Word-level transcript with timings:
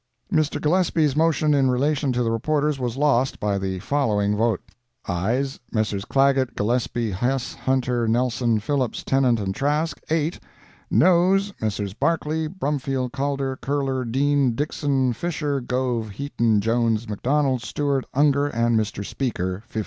Mr. 0.33 0.59
Gillespie's 0.59 1.15
motion 1.15 1.53
in 1.53 1.69
relation 1.69 2.11
to 2.11 2.23
the 2.23 2.31
reporters 2.31 2.79
was 2.79 2.97
lost, 2.97 3.39
by 3.39 3.59
the 3.59 3.77
following 3.81 4.35
vote: 4.35 4.59
AYES—Messrs. 5.07 6.05
Clagett, 6.05 6.55
Gillespie, 6.55 7.11
Hess, 7.11 7.53
Hunter, 7.53 8.07
Nelson, 8.07 8.59
Phillips, 8.59 9.03
Tennant 9.03 9.39
and 9.39 9.53
Trask—8. 9.53 10.39
NOES—Messrs. 10.89 11.93
Barclay, 11.93 12.47
Brumfield, 12.47 13.11
Calder, 13.13 13.55
Curler, 13.57 14.03
Dean, 14.03 14.53
Dixson, 14.55 15.13
Fisher, 15.13 15.59
Gove, 15.61 16.09
Heaton, 16.09 16.61
Jones, 16.61 17.07
McDonald, 17.07 17.61
Stewart, 17.61 18.07
Ungar 18.15 18.47
and 18.51 18.75
Mr. 18.79 19.05
Speaker—15. 19.05 19.79